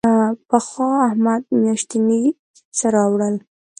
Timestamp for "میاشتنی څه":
1.61-2.85